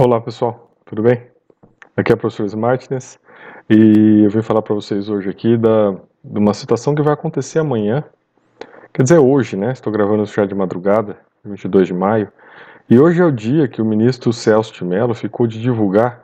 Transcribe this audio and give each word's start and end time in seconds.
Olá 0.00 0.20
pessoal, 0.20 0.70
tudo 0.84 1.02
bem? 1.02 1.26
Aqui 1.96 2.12
é 2.12 2.14
o 2.14 2.16
professor 2.16 2.46
Smartness 2.46 3.18
e 3.68 4.22
eu 4.22 4.30
vim 4.30 4.42
falar 4.42 4.62
para 4.62 4.72
vocês 4.72 5.08
hoje 5.08 5.28
aqui 5.28 5.56
da, 5.56 5.90
de 6.22 6.38
uma 6.38 6.54
situação 6.54 6.94
que 6.94 7.02
vai 7.02 7.14
acontecer 7.14 7.58
amanhã, 7.58 8.04
quer 8.92 9.02
dizer 9.02 9.18
hoje, 9.18 9.56
né? 9.56 9.72
Estou 9.72 9.92
gravando 9.92 10.22
isso 10.22 10.34
já 10.34 10.46
de 10.46 10.54
madrugada, 10.54 11.18
22 11.44 11.88
de 11.88 11.94
maio, 11.94 12.28
e 12.88 12.96
hoje 12.96 13.20
é 13.20 13.24
o 13.24 13.32
dia 13.32 13.66
que 13.66 13.82
o 13.82 13.84
ministro 13.84 14.32
Celso 14.32 14.72
de 14.72 14.84
Mello 14.84 15.14
ficou 15.14 15.48
de 15.48 15.60
divulgar 15.60 16.22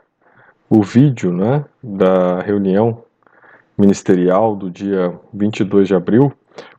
o 0.69 0.81
vídeo 0.81 1.33
né, 1.33 1.65
da 1.83 2.39
reunião 2.39 3.03
ministerial 3.77 4.55
do 4.55 4.71
dia 4.71 5.13
22 5.33 5.89
de 5.89 5.95
abril, 5.95 6.31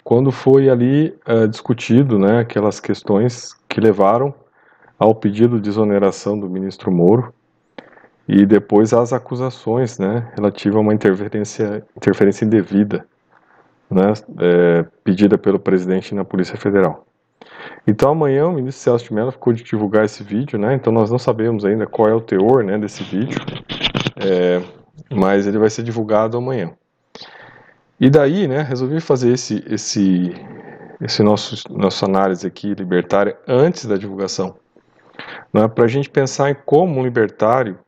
quando 0.03 0.33
foi 0.33 0.71
ali 0.71 1.15
uh, 1.29 1.47
discutido 1.47 2.19
né, 2.19 2.39
aquelas 2.39 2.81
questões 2.81 3.53
que 3.69 3.83
levaram 3.83 4.33
ao 4.99 5.15
pedido 5.15 5.61
de 5.61 5.69
exoneração 5.69 6.39
do 6.39 6.49
ministro 6.49 6.91
Moro 6.91 7.33
e 8.29 8.45
depois 8.45 8.93
às 8.93 9.12
acusações, 9.12 9.98
né, 9.98 10.33
relativa 10.34 10.79
a 10.79 10.80
uma 10.80 10.95
interferência, 10.95 11.84
interferência 11.97 12.45
indevida, 12.45 13.06
né, 13.91 14.12
é, 14.41 14.84
pedida 15.05 15.39
pelo 15.39 15.61
presidente 15.61 16.15
na 16.15 16.25
Polícia 16.25 16.56
Federal. 16.56 17.06
Então 17.87 18.11
amanhã 18.11 18.47
o 18.47 18.53
ministro 18.53 18.83
Celso 18.83 19.05
de 19.06 19.15
Mello 19.15 19.30
ficou 19.30 19.53
de 19.53 19.62
divulgar 19.62 20.05
esse 20.05 20.25
vídeo, 20.25 20.59
né, 20.59 20.75
então 20.75 20.93
nós 20.93 21.11
não 21.11 21.19
sabemos 21.19 21.65
ainda 21.65 21.87
qual 21.87 22.09
é 22.09 22.15
o 22.15 22.20
teor, 22.20 22.65
né, 22.65 22.77
desse 22.78 23.05
vídeo, 23.05 23.39
é, 24.17 24.61
mas 25.15 25.47
ele 25.47 25.59
vai 25.59 25.70
ser 25.70 25.84
divulgado 25.84 26.37
amanhã. 26.37 26.73
E 28.01 28.11
daí, 28.11 28.48
né, 28.48 28.62
resolvi 28.62 29.01
fazer 29.01 29.33
esse, 29.33 29.65
esse, 29.69 30.34
esse 31.01 31.23
nosso, 31.23 31.62
nossa 31.70 32.06
análise 32.06 32.47
aqui 32.47 32.75
libertária 32.75 33.39
antes 33.47 33.87
da 33.87 33.97
divulgação 33.97 34.56
né, 35.53 35.69
para 35.69 35.85
a 35.85 35.89
gente 35.89 36.09
pensar 36.09 36.51
em 36.51 36.57
como 36.65 37.01
um 37.01 37.05
libertário 37.05 37.79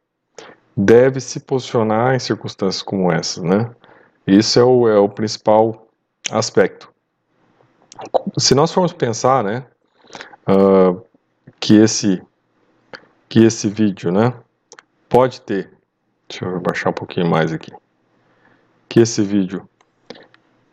deve 0.77 1.20
se 1.20 1.41
posicionar 1.41 2.15
em 2.15 2.18
circunstâncias 2.18 2.82
como 2.82 3.10
essas. 3.10 3.43
Né? 3.43 3.71
Isso 4.26 4.59
é 4.59 4.65
o, 4.65 4.88
é 4.88 4.99
o 4.99 5.09
principal 5.09 5.88
aspecto. 6.30 6.93
Se 8.38 8.54
nós 8.54 8.73
formos 8.73 8.93
pensar 8.93 9.43
né, 9.43 9.66
uh, 10.49 11.02
que, 11.59 11.77
esse, 11.77 12.23
que 13.29 13.45
esse 13.45 13.68
vídeo 13.68 14.12
né, 14.12 14.32
pode 15.09 15.40
ter, 15.40 15.73
deixa 16.29 16.45
eu 16.45 16.60
baixar 16.60 16.90
um 16.90 16.95
pouquinho 16.95 17.27
mais 17.27 17.52
aqui, 17.52 17.73
que 18.88 19.01
esse 19.01 19.23
vídeo 19.23 19.68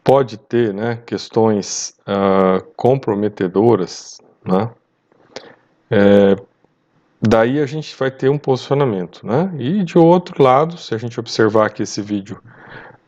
pode 0.03 0.37
ter 0.37 0.71
né, 0.71 0.97
questões 0.97 1.97
uh, 2.01 2.63
comprometedoras, 2.75 4.21
né, 4.45 4.69
é, 5.89 6.35
daí 7.21 7.59
a 7.59 7.65
gente 7.65 7.95
vai 7.97 8.11
ter 8.11 8.29
um 8.29 8.37
posicionamento, 8.37 9.25
né? 9.25 9.51
E 9.57 9.83
de 9.83 9.97
outro 9.97 10.41
lado, 10.41 10.77
se 10.77 10.93
a 10.93 10.97
gente 10.97 11.19
observar 11.19 11.71
que 11.71 11.83
esse 11.83 12.01
vídeo 12.01 12.41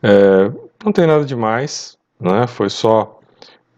é, 0.02 0.50
não 0.84 0.92
tem 0.92 1.06
nada 1.06 1.24
demais, 1.24 1.96
né? 2.20 2.46
Foi 2.46 2.68
só 2.70 3.18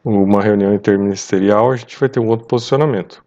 uma 0.05 0.43
reunião 0.43 0.75
interministerial, 0.75 1.71
a 1.71 1.77
gente 1.77 1.99
vai 1.99 2.09
ter 2.09 2.21
um 2.21 2.29
outro 2.29 2.47
posicionamento. 2.47 3.23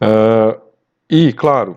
Uh, 0.00 0.60
e, 1.08 1.32
claro, 1.32 1.76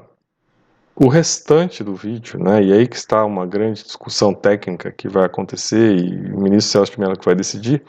o 0.95 1.09
restante 1.09 1.83
do 1.83 1.93
vídeo, 1.93 2.41
né, 2.41 2.63
e 2.63 2.71
aí 2.71 2.87
que 2.87 2.95
está 2.95 3.25
uma 3.25 3.45
grande 3.45 3.83
discussão 3.83 4.33
técnica 4.33 4.91
que 4.91 5.09
vai 5.09 5.25
acontecer 5.25 5.97
e 5.97 6.31
o 6.31 6.39
ministro 6.39 6.71
Celso 6.71 6.93
de 6.93 6.99
Mello 6.99 7.17
que 7.17 7.25
vai 7.25 7.35
decidir, 7.35 7.83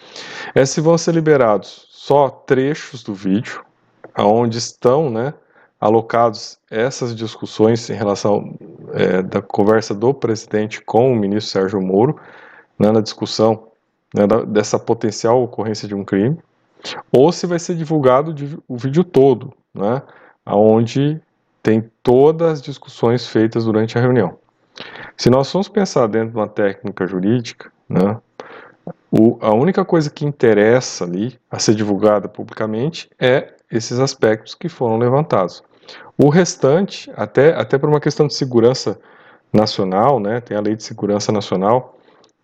é 0.55 0.67
se 0.67 0.81
vão 0.81 0.99
ser 0.99 1.15
liberados 1.15 1.87
só 1.91 2.29
trechos 2.29 3.05
do 3.05 3.15
vídeo, 3.15 3.65
aonde 4.13 4.59
estão, 4.59 5.09
né, 5.09 5.33
alocados 5.81 6.59
essas 6.71 7.15
discussões 7.15 7.89
em 7.91 7.95
relação 7.95 8.57
é, 8.93 9.23
da 9.23 9.43
conversa 9.43 9.95
do 9.95 10.13
presidente 10.15 10.81
com 10.81 11.13
o 11.13 11.17
ministro 11.17 11.53
Sérgio 11.53 11.81
Moro, 11.81 12.19
né, 12.79 12.91
na 12.91 13.01
discussão 13.01 13.69
né, 14.15 14.27
da, 14.27 14.43
dessa 14.43 14.79
potencial 14.79 15.43
ocorrência 15.43 15.87
de 15.87 15.95
um 15.95 16.05
crime, 16.05 16.39
ou 17.13 17.31
se 17.33 17.47
vai 17.47 17.59
ser 17.59 17.75
divulgado 17.75 18.35
o 18.69 18.77
vídeo 18.77 19.05
todo, 19.05 19.53
né, 19.75 20.03
onde 20.47 21.21
tem 21.63 21.91
todas 22.03 22.53
as 22.53 22.63
discussões 22.63 23.27
feitas 23.27 23.65
durante 23.65 23.99
a 23.99 24.01
reunião. 24.01 24.39
Se 25.17 25.29
nós 25.31 25.51
formos 25.51 25.69
pensar 25.69 26.07
dentro 26.07 26.31
de 26.31 26.37
uma 26.37 26.49
técnica 26.49 27.07
jurídica, 27.07 27.73
né, 27.89 28.19
o, 29.11 29.39
a 29.41 29.53
única 29.55 29.85
coisa 29.85 30.11
que 30.11 30.25
interessa 30.25 31.05
ali 31.05 31.39
a 31.51 31.59
ser 31.59 31.75
divulgada 31.75 32.29
publicamente 32.29 33.09
é 33.19 33.55
esses 33.71 33.99
aspectos 33.99 34.55
que 34.55 34.69
foram 34.69 34.99
levantados. 34.99 35.63
O 36.19 36.29
restante, 36.29 37.11
até, 37.17 37.55
até 37.55 37.79
por 37.79 37.89
uma 37.89 38.01
questão 38.01 38.27
de 38.27 38.35
segurança 38.35 38.99
nacional, 39.53 40.19
né, 40.19 40.41
tem 40.41 40.57
a 40.57 40.61
Lei 40.61 40.75
de 40.75 40.83
Segurança 40.83 41.31
Nacional, 41.31 41.99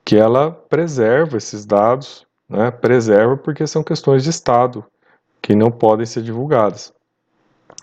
que 0.05 0.17
ela 0.17 0.51
preserva 0.51 1.37
esses 1.37 1.65
dados, 1.65 2.27
né, 2.49 2.71
preserva 2.71 3.37
porque 3.37 3.67
são 3.67 3.83
questões 3.83 4.23
de 4.23 4.31
Estado 4.31 4.85
que 5.41 5.55
não 5.55 5.71
podem 5.71 6.07
ser 6.07 6.23
divulgadas. 6.23 6.93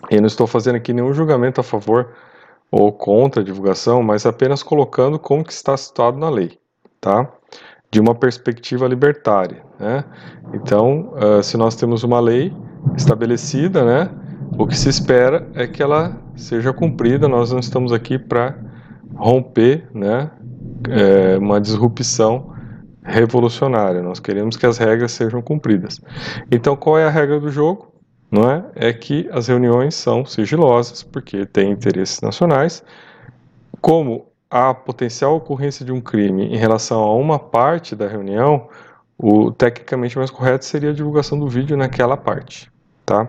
Eu 0.08 0.20
não 0.20 0.26
estou 0.26 0.46
fazendo 0.46 0.76
aqui 0.76 0.92
nenhum 0.92 1.12
julgamento 1.12 1.60
a 1.60 1.64
favor 1.64 2.14
ou 2.70 2.92
contra 2.92 3.42
a 3.42 3.44
divulgação, 3.44 4.02
mas 4.02 4.24
apenas 4.24 4.62
colocando 4.62 5.18
como 5.18 5.44
que 5.44 5.52
está 5.52 5.76
situado 5.76 6.18
na 6.18 6.30
lei, 6.30 6.58
tá? 7.00 7.28
De 7.90 8.00
uma 8.00 8.14
perspectiva 8.14 8.86
libertária, 8.86 9.62
né? 9.78 10.04
Então, 10.54 11.12
uh, 11.14 11.42
se 11.42 11.56
nós 11.56 11.74
temos 11.74 12.04
uma 12.04 12.20
lei 12.20 12.54
estabelecida, 12.96 13.84
né? 13.84 14.10
O 14.60 14.66
que 14.66 14.76
se 14.76 14.90
espera 14.90 15.48
é 15.54 15.66
que 15.66 15.82
ela 15.82 16.20
seja 16.36 16.70
cumprida. 16.70 17.26
Nós 17.26 17.50
não 17.50 17.60
estamos 17.60 17.94
aqui 17.94 18.18
para 18.18 18.58
romper, 19.14 19.88
né? 19.94 20.30
É, 20.86 21.38
uma 21.38 21.58
disrupção 21.58 22.54
revolucionária. 23.02 24.02
Nós 24.02 24.20
queremos 24.20 24.58
que 24.58 24.66
as 24.66 24.76
regras 24.76 25.12
sejam 25.12 25.40
cumpridas. 25.40 25.98
Então, 26.52 26.76
qual 26.76 26.98
é 26.98 27.06
a 27.06 27.08
regra 27.08 27.40
do 27.40 27.50
jogo? 27.50 27.90
Não 28.30 28.50
é? 28.50 28.62
É 28.74 28.92
que 28.92 29.26
as 29.32 29.48
reuniões 29.48 29.94
são 29.94 30.26
sigilosas, 30.26 31.02
porque 31.02 31.46
tem 31.46 31.70
interesses 31.70 32.20
nacionais. 32.20 32.84
Como 33.80 34.26
a 34.50 34.74
potencial 34.74 35.36
ocorrência 35.36 35.86
de 35.86 35.90
um 35.90 36.02
crime 36.02 36.54
em 36.54 36.58
relação 36.58 37.00
a 37.00 37.14
uma 37.16 37.38
parte 37.38 37.96
da 37.96 38.06
reunião, 38.06 38.68
o 39.16 39.50
tecnicamente 39.50 40.18
mais 40.18 40.30
correto 40.30 40.66
seria 40.66 40.90
a 40.90 40.94
divulgação 40.94 41.40
do 41.40 41.48
vídeo 41.48 41.78
naquela 41.78 42.14
parte, 42.14 42.70
tá? 43.06 43.26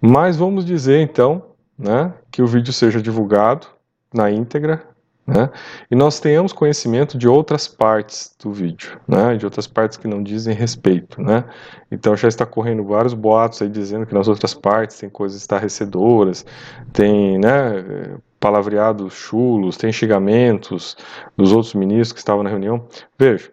Mas 0.00 0.36
vamos 0.36 0.64
dizer 0.64 1.00
então, 1.00 1.42
né, 1.78 2.12
que 2.30 2.42
o 2.42 2.46
vídeo 2.46 2.72
seja 2.72 3.00
divulgado 3.02 3.66
na 4.12 4.30
íntegra, 4.30 4.82
né, 5.26 5.50
e 5.90 5.94
nós 5.94 6.18
tenhamos 6.18 6.52
conhecimento 6.52 7.16
de 7.16 7.28
outras 7.28 7.68
partes 7.68 8.34
do 8.42 8.50
vídeo, 8.50 8.98
né, 9.06 9.36
de 9.36 9.44
outras 9.44 9.66
partes 9.66 9.96
que 9.96 10.08
não 10.08 10.22
dizem 10.22 10.54
respeito, 10.54 11.22
né. 11.22 11.44
Então 11.90 12.16
já 12.16 12.28
está 12.28 12.44
correndo 12.44 12.82
vários 12.84 13.14
boatos 13.14 13.62
aí 13.62 13.68
dizendo 13.68 14.06
que 14.06 14.14
nas 14.14 14.26
outras 14.26 14.54
partes 14.54 14.98
tem 14.98 15.08
coisas 15.08 15.40
estarrecedoras, 15.40 16.44
tem, 16.92 17.38
né, 17.38 18.18
palavreados 18.40 19.12
chulos, 19.12 19.76
tem 19.76 19.92
xingamentos 19.92 20.96
dos 21.36 21.52
outros 21.52 21.74
ministros 21.74 22.12
que 22.12 22.18
estavam 22.18 22.42
na 22.42 22.50
reunião. 22.50 22.86
Veja, 23.18 23.52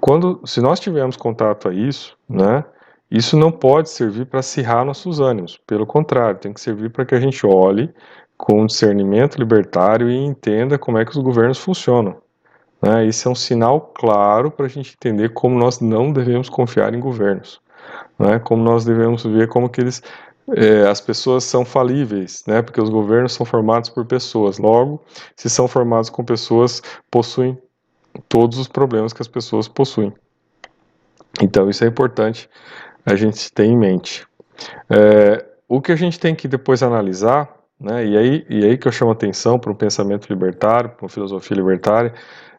quando, 0.00 0.40
se 0.46 0.60
nós 0.60 0.80
tivermos 0.80 1.16
contato 1.16 1.68
a 1.68 1.74
isso, 1.74 2.16
né, 2.28 2.64
isso 3.10 3.36
não 3.36 3.50
pode 3.50 3.90
servir 3.90 4.26
para 4.26 4.40
acirrar 4.40 4.84
nossos 4.84 5.18
ânimos, 5.18 5.60
pelo 5.66 5.86
contrário, 5.86 6.38
tem 6.38 6.52
que 6.52 6.60
servir 6.60 6.90
para 6.90 7.04
que 7.04 7.14
a 7.14 7.20
gente 7.20 7.44
olhe 7.44 7.92
com 8.36 8.64
discernimento 8.64 9.36
libertário 9.36 10.08
e 10.08 10.16
entenda 10.16 10.78
como 10.78 10.96
é 10.96 11.04
que 11.04 11.10
os 11.10 11.18
governos 11.18 11.58
funcionam. 11.58 12.16
Né? 12.80 13.06
Isso 13.06 13.28
é 13.28 13.30
um 13.30 13.34
sinal 13.34 13.92
claro 13.94 14.50
para 14.50 14.66
a 14.66 14.68
gente 14.68 14.94
entender 14.94 15.30
como 15.30 15.58
nós 15.58 15.80
não 15.80 16.12
devemos 16.12 16.48
confiar 16.48 16.94
em 16.94 17.00
governos, 17.00 17.60
né? 18.18 18.38
como 18.38 18.62
nós 18.62 18.84
devemos 18.84 19.24
ver 19.24 19.48
como 19.48 19.68
que 19.68 19.80
eles 19.80 20.02
é, 20.56 20.88
as 20.88 21.00
pessoas 21.00 21.44
são 21.44 21.64
falíveis, 21.64 22.42
né? 22.46 22.60
Porque 22.60 22.80
os 22.80 22.90
governos 22.90 23.32
são 23.32 23.46
formados 23.46 23.88
por 23.88 24.04
pessoas. 24.04 24.58
Logo, 24.58 25.00
se 25.36 25.48
são 25.48 25.68
formados 25.68 26.10
com 26.10 26.24
pessoas, 26.24 26.82
possuem 27.08 27.56
todos 28.28 28.58
os 28.58 28.66
problemas 28.66 29.12
que 29.12 29.22
as 29.22 29.28
pessoas 29.28 29.68
possuem. 29.68 30.12
Então, 31.40 31.70
isso 31.70 31.84
é 31.84 31.86
importante 31.86 32.48
a 33.04 33.14
gente 33.14 33.52
ter 33.52 33.64
em 33.64 33.76
mente. 33.76 34.26
É, 34.88 35.44
o 35.68 35.80
que 35.80 35.92
a 35.92 35.96
gente 35.96 36.18
tem 36.18 36.34
que 36.34 36.48
depois 36.48 36.82
analisar, 36.82 37.48
né, 37.78 38.04
e, 38.04 38.16
aí, 38.16 38.46
e 38.48 38.64
aí 38.64 38.76
que 38.76 38.86
eu 38.86 38.92
chamo 38.92 39.10
atenção 39.10 39.58
para 39.58 39.70
um 39.70 39.74
pensamento 39.74 40.28
libertário, 40.28 40.90
para 40.90 41.04
uma 41.04 41.08
filosofia 41.08 41.56
libertária, 41.56 42.12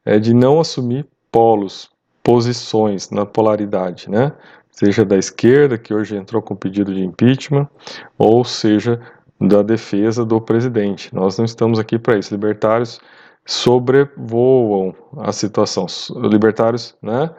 é 0.04 0.18
de 0.18 0.34
não 0.34 0.60
assumir 0.60 1.06
polos, 1.32 1.90
posições 2.24 3.10
na 3.10 3.26
polaridade, 3.26 4.10
né? 4.10 4.32
Seja 4.72 5.04
da 5.04 5.18
esquerda, 5.18 5.78
que 5.78 5.94
hoje 5.94 6.16
entrou 6.16 6.42
com 6.42 6.56
pedido 6.56 6.94
de 6.94 7.04
impeachment, 7.04 7.68
ou 8.18 8.44
seja 8.44 9.00
da 9.40 9.62
defesa 9.62 10.24
do 10.24 10.40
presidente. 10.40 11.14
Nós 11.14 11.38
não 11.38 11.46
estamos 11.46 11.80
aqui 11.80 12.00
para 12.00 12.18
isso. 12.18 12.34
Libertários 12.34 13.00
sobrevoam 13.46 14.94
a 15.18 15.32
situação. 15.32 15.88
Libertários 16.16 16.96
né, 17.02 17.30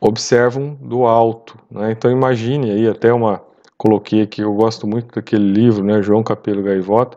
observam 0.00 0.74
do 0.80 1.04
alto. 1.04 1.58
Né? 1.70 1.92
Então 1.92 2.10
imagine 2.10 2.70
aí 2.70 2.88
até 2.88 3.12
uma 3.12 3.42
coloquei 3.76 4.22
aqui, 4.22 4.42
eu 4.42 4.52
gosto 4.54 4.86
muito 4.86 5.14
daquele 5.14 5.52
livro, 5.52 5.84
né, 5.84 6.02
João 6.02 6.22
Capelo 6.22 6.64
Gaivota, 6.64 7.16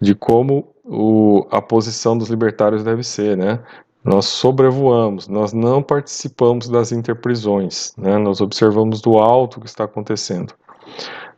de 0.00 0.14
como 0.14 0.68
o, 0.84 1.46
a 1.50 1.60
posição 1.60 2.16
dos 2.16 2.28
libertários 2.30 2.84
deve 2.84 3.02
ser, 3.02 3.36
né? 3.36 3.58
Nós 4.02 4.26
sobrevoamos, 4.26 5.28
nós 5.28 5.52
não 5.52 5.82
participamos 5.82 6.68
das 6.68 6.90
interprisões, 6.90 7.92
né? 7.98 8.16
nós 8.16 8.40
observamos 8.40 9.02
do 9.02 9.18
alto 9.18 9.58
o 9.58 9.60
que 9.60 9.68
está 9.68 9.84
acontecendo. 9.84 10.54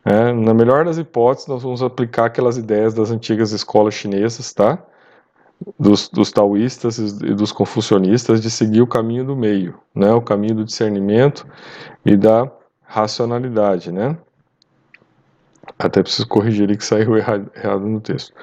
É, 0.05 0.31
na 0.31 0.53
melhor 0.53 0.85
das 0.85 0.97
hipóteses, 0.97 1.47
nós 1.47 1.61
vamos 1.61 1.83
aplicar 1.83 2.25
aquelas 2.25 2.57
ideias 2.57 2.93
das 2.93 3.11
antigas 3.11 3.51
escolas 3.51 3.93
chinesas, 3.93 4.53
tá? 4.53 4.81
Dos, 5.79 6.09
dos 6.09 6.31
taoístas 6.31 6.97
e 6.97 7.33
dos 7.33 7.51
confucionistas 7.51 8.41
de 8.41 8.49
seguir 8.49 8.81
o 8.81 8.87
caminho 8.87 9.25
do 9.25 9.35
meio, 9.35 9.75
né? 9.95 10.11
O 10.13 10.21
caminho 10.21 10.55
do 10.55 10.65
discernimento 10.65 11.47
e 12.05 12.17
da 12.17 12.51
racionalidade, 12.83 13.91
né? 13.91 14.17
Até 15.79 16.03
preciso 16.03 16.27
corrigir 16.27 16.65
ali 16.65 16.77
que 16.77 16.85
saiu 16.85 17.15
errado, 17.17 17.51
errado 17.55 17.85
no 17.85 18.01
texto. 18.01 18.33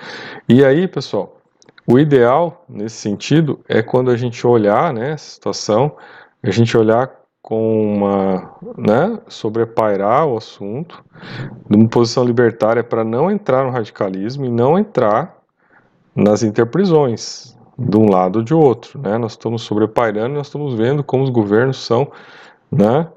E 0.49 0.64
aí, 0.64 0.88
pessoal, 0.88 1.40
o 1.87 1.99
ideal 1.99 2.64
nesse 2.69 2.96
sentido 2.96 3.61
é 3.69 3.82
quando 3.82 4.11
a 4.11 4.17
gente 4.17 4.46
olhar, 4.46 4.93
né, 4.93 5.12
essa 5.12 5.31
situação, 5.34 5.96
a 6.43 6.50
gente 6.50 6.76
olhar 6.76 7.11
com 7.43 7.96
uma, 7.96 8.55
né, 8.76 9.19
sobrepairar 9.28 10.26
o 10.26 10.37
assunto, 10.37 11.02
numa 11.69 11.88
posição 11.88 12.25
libertária 12.25 12.84
para 12.84 13.02
não 13.02 13.31
entrar 13.31 13.64
no 13.64 13.70
radicalismo 13.70 14.44
e 14.44 14.50
não 14.50 14.78
entrar 14.78 15.40
nas 16.20 16.43
interprisões 16.43 17.56
de 17.78 17.96
um 17.96 18.11
lado 18.11 18.37
ou 18.37 18.43
de 18.43 18.52
outro, 18.52 19.00
né? 19.00 19.17
Nós 19.17 19.32
estamos 19.32 19.62
sobrepairando, 19.62 20.34
nós 20.34 20.49
estamos 20.49 20.75
vendo 20.75 21.02
como 21.02 21.25
os 21.25 21.31
governos 21.31 21.78
são, 21.78 22.12
né, 22.70 23.08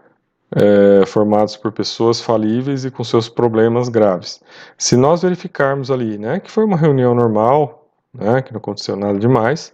é, 0.56 1.06
formados 1.06 1.58
por 1.58 1.72
pessoas 1.72 2.22
falíveis 2.22 2.86
e 2.86 2.92
com 2.92 3.04
seus 3.04 3.28
problemas 3.28 3.90
graves. 3.90 4.42
Se 4.78 4.96
nós 4.96 5.22
verificarmos 5.22 5.92
ali, 5.92 6.18
né, 6.18 6.40
que 6.40 6.50
foi 6.50 6.64
uma 6.64 6.78
reunião 6.78 7.14
normal, 7.14 7.88
né, 8.14 8.42
que 8.42 8.54
não 8.54 8.60
aconteceu 8.60 8.96
nada 8.96 9.20
demais, 9.20 9.74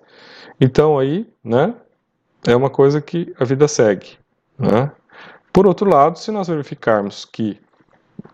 então 0.59 0.97
aí, 0.97 1.29
né, 1.43 1.73
é 2.47 2.55
uma 2.55 2.69
coisa 2.69 2.99
que 2.99 3.33
a 3.39 3.45
vida 3.45 3.67
segue, 3.67 4.17
né. 4.57 4.91
Por 5.53 5.67
outro 5.67 5.89
lado, 5.89 6.17
se 6.17 6.31
nós 6.31 6.47
verificarmos 6.47 7.25
que 7.25 7.59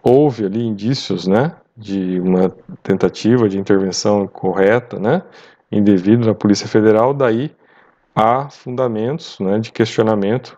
houve 0.01 0.45
ali 0.45 0.65
indícios, 0.65 1.27
né, 1.27 1.53
de 1.75 2.19
uma 2.19 2.49
tentativa 2.81 3.49
de 3.49 3.57
intervenção 3.57 4.27
correta, 4.27 4.99
né, 4.99 5.21
indevida 5.71 6.25
na 6.25 6.33
Polícia 6.33 6.67
Federal, 6.67 7.13
daí 7.13 7.51
há 8.15 8.49
fundamentos, 8.49 9.39
né, 9.39 9.59
de 9.59 9.71
questionamento 9.71 10.57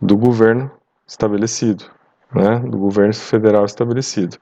do 0.00 0.16
governo 0.16 0.70
estabelecido, 1.06 1.84
né, 2.34 2.58
do 2.58 2.76
governo 2.76 3.14
federal 3.14 3.64
estabelecido. 3.64 4.36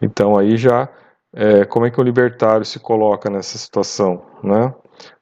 Então 0.00 0.38
aí 0.38 0.56
já 0.56 0.88
é, 1.34 1.64
como 1.64 1.84
é 1.84 1.90
que 1.90 2.00
o 2.00 2.04
libertário 2.04 2.64
se 2.64 2.78
coloca 2.78 3.28
nessa 3.28 3.58
situação, 3.58 4.22
né? 4.42 4.72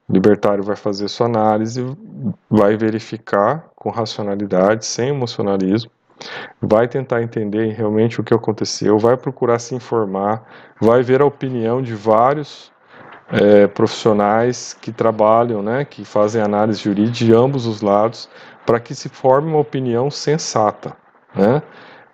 O 0.08 0.12
libertário 0.12 0.62
vai 0.62 0.76
fazer 0.76 1.08
sua 1.08 1.26
análise, 1.26 1.82
vai 2.50 2.76
verificar 2.76 3.70
com 3.75 3.88
racionalidade, 3.88 4.84
sem 4.84 5.08
emocionalismo, 5.08 5.90
vai 6.61 6.87
tentar 6.87 7.23
entender 7.23 7.73
realmente 7.73 8.20
o 8.20 8.25
que 8.25 8.35
aconteceu, 8.35 8.99
vai 8.99 9.17
procurar 9.17 9.59
se 9.59 9.75
informar, 9.75 10.43
vai 10.81 11.03
ver 11.03 11.20
a 11.20 11.25
opinião 11.25 11.82
de 11.82 11.94
vários 11.94 12.73
é, 13.31 13.67
profissionais 13.67 14.76
que 14.81 14.93
trabalham, 14.93 15.62
né, 15.62 15.85
que 15.85 16.05
fazem 16.05 16.43
análise 16.43 16.82
jurídica 16.82 17.25
de 17.25 17.35
ambos 17.35 17.67
os 17.67 17.81
lados, 17.81 18.29
para 18.67 18.79
que 18.79 18.94
se 18.94 19.09
forme 19.09 19.49
uma 19.49 19.59
opinião 19.59 20.11
sensata, 20.11 20.94
né, 21.35 21.62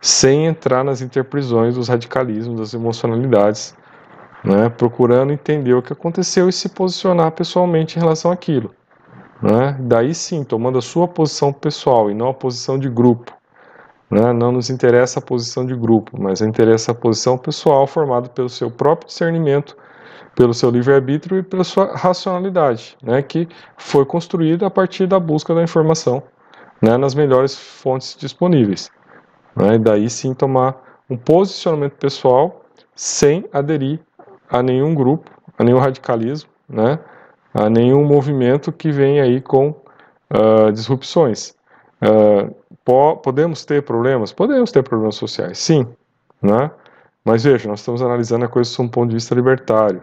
sem 0.00 0.46
entrar 0.46 0.84
nas 0.84 1.00
interprisões 1.00 1.74
dos 1.74 1.88
radicalismos, 1.88 2.60
das 2.60 2.72
emocionalidades, 2.72 3.76
né, 4.44 4.68
procurando 4.68 5.32
entender 5.32 5.74
o 5.74 5.82
que 5.82 5.92
aconteceu 5.92 6.48
e 6.48 6.52
se 6.52 6.68
posicionar 6.68 7.32
pessoalmente 7.32 7.98
em 7.98 8.00
relação 8.00 8.30
àquilo. 8.30 8.74
Né, 9.40 9.76
daí 9.78 10.14
sim, 10.14 10.42
tomando 10.42 10.78
a 10.78 10.82
sua 10.82 11.06
posição 11.06 11.52
pessoal 11.52 12.10
e 12.10 12.14
não 12.14 12.28
a 12.28 12.34
posição 12.34 12.76
de 12.76 12.88
grupo. 12.88 13.37
Né, 14.10 14.32
não 14.32 14.52
nos 14.52 14.70
interessa 14.70 15.18
a 15.18 15.22
posição 15.22 15.66
de 15.66 15.76
grupo, 15.76 16.18
mas 16.18 16.40
interessa 16.40 16.92
a 16.92 16.94
posição 16.94 17.36
pessoal 17.36 17.86
formada 17.86 18.28
pelo 18.28 18.48
seu 18.48 18.70
próprio 18.70 19.08
discernimento, 19.08 19.76
pelo 20.34 20.54
seu 20.54 20.70
livre-arbítrio 20.70 21.40
e 21.40 21.42
pela 21.42 21.62
sua 21.62 21.94
racionalidade, 21.94 22.96
né, 23.02 23.20
que 23.20 23.46
foi 23.76 24.06
construída 24.06 24.66
a 24.66 24.70
partir 24.70 25.06
da 25.06 25.20
busca 25.20 25.54
da 25.54 25.62
informação 25.62 26.22
né, 26.80 26.96
nas 26.96 27.14
melhores 27.14 27.54
fontes 27.54 28.16
disponíveis. 28.16 28.90
Né, 29.54 29.74
e 29.74 29.78
daí 29.78 30.08
sim 30.08 30.32
tomar 30.32 30.76
um 31.10 31.16
posicionamento 31.16 31.94
pessoal 31.94 32.64
sem 32.94 33.44
aderir 33.52 34.00
a 34.48 34.62
nenhum 34.62 34.94
grupo, 34.94 35.30
a 35.58 35.64
nenhum 35.64 35.78
radicalismo, 35.78 36.48
né, 36.68 36.98
a 37.52 37.68
nenhum 37.68 38.04
movimento 38.04 38.72
que 38.72 38.90
vem 38.90 39.20
aí 39.20 39.40
com 39.40 39.70
uh, 39.70 40.72
disrupções. 40.72 41.54
Uh, 42.00 42.54
podemos 43.16 43.64
ter 43.64 43.82
problemas? 43.82 44.32
Podemos 44.32 44.72
ter 44.72 44.82
problemas 44.82 45.16
sociais, 45.16 45.58
sim, 45.58 45.86
né? 46.40 46.70
Mas 47.24 47.44
veja, 47.44 47.68
nós 47.68 47.80
estamos 47.80 48.00
analisando 48.00 48.46
a 48.46 48.48
coisa 48.48 48.70
sob 48.70 48.88
um 48.88 48.90
ponto 48.90 49.10
de 49.10 49.16
vista 49.16 49.34
libertário, 49.34 50.02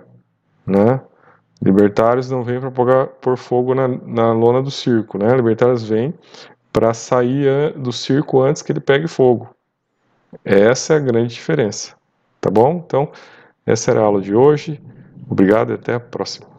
né? 0.65 1.01
Libertários 1.61 2.29
não 2.29 2.43
vêm 2.43 2.59
para 2.59 3.07
pôr 3.07 3.37
fogo 3.37 3.73
na, 3.73 3.87
na 3.87 4.33
lona 4.33 4.61
do 4.61 4.69
circo, 4.69 5.17
né? 5.17 5.35
Libertários 5.35 5.87
vêm 5.87 6.13
para 6.71 6.93
sair 6.93 7.73
do 7.73 7.91
circo 7.91 8.41
antes 8.41 8.61
que 8.61 8.71
ele 8.71 8.81
pegue 8.81 9.07
fogo. 9.07 9.49
Essa 10.43 10.93
é 10.93 10.97
a 10.97 10.99
grande 10.99 11.33
diferença, 11.33 11.95
tá 12.39 12.51
bom? 12.51 12.83
Então, 12.85 13.09
essa 13.65 13.91
era 13.91 14.01
a 14.01 14.03
aula 14.03 14.21
de 14.21 14.35
hoje. 14.35 14.79
Obrigado 15.27 15.71
e 15.71 15.75
até 15.75 15.95
a 15.95 15.99
próxima. 15.99 16.54